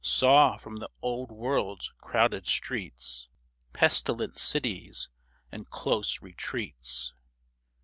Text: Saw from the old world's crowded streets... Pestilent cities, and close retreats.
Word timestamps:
Saw 0.03 0.57
from 0.57 0.77
the 0.77 0.89
old 1.03 1.31
world's 1.31 1.93
crowded 2.01 2.47
streets... 2.47 3.27
Pestilent 3.71 4.39
cities, 4.39 5.09
and 5.51 5.69
close 5.69 6.23
retreats. 6.23 7.13